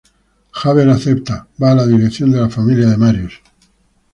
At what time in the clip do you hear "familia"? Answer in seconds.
2.49-2.87